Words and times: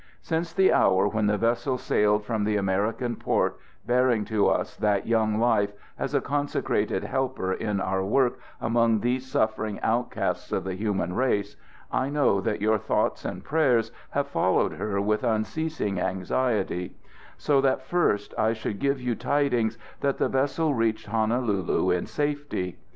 "Since 0.23 0.53
the 0.53 0.73
hour 0.73 1.07
when 1.07 1.27
the 1.27 1.37
vessel 1.37 1.77
sailed 1.77 2.25
from 2.25 2.43
the 2.43 2.55
American 2.55 3.15
port, 3.15 3.59
bearing 3.85 4.25
to 4.25 4.47
us 4.49 4.75
that 4.77 5.05
young 5.05 5.37
life 5.37 5.73
as 5.95 6.15
a 6.15 6.21
consecrated 6.21 7.03
helper 7.03 7.53
in 7.53 7.79
our 7.79 8.03
work 8.03 8.39
among 8.59 9.01
these 9.01 9.29
suffering 9.31 9.79
outcasts 9.81 10.51
of 10.51 10.63
the 10.63 10.73
human 10.73 11.13
race, 11.13 11.55
I 11.91 12.09
know 12.09 12.41
that 12.41 12.61
your 12.63 12.79
thoughts 12.79 13.25
and 13.25 13.43
prayers 13.43 13.91
have 14.09 14.25
followed 14.27 14.71
her 14.73 14.99
with 14.99 15.23
unceasing 15.23 15.99
anxiety; 15.99 16.95
so 17.37 17.61
that 17.61 17.83
first 17.83 18.33
I 18.39 18.53
should 18.53 18.79
give 18.79 18.99
you 18.99 19.13
tidings 19.13 19.77
that 19.99 20.17
the 20.17 20.29
vessel 20.29 20.73
reached 20.73 21.05
Honolulu 21.05 21.91
in 21.91 22.07
safety. 22.07 22.79